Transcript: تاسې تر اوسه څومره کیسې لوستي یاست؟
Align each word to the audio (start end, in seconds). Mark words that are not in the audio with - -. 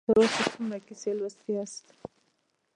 تاسې 0.05 0.13
تر 0.15 0.19
اوسه 0.27 0.43
څومره 0.53 0.77
کیسې 0.87 1.11
لوستي 1.17 1.49
یاست؟ 1.55 1.85